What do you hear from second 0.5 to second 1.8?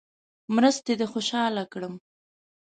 مرستې دې خوشاله